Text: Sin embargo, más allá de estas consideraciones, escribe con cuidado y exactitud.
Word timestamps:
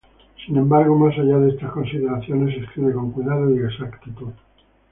Sin 0.43 0.57
embargo, 0.57 0.97
más 0.97 1.15
allá 1.19 1.37
de 1.37 1.51
estas 1.51 1.71
consideraciones, 1.73 2.57
escribe 2.59 2.91
con 2.91 3.11
cuidado 3.11 3.51
y 3.55 3.59
exactitud. 3.63 4.31